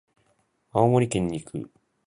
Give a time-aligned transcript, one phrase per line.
[0.71, 1.69] 青森県に行く。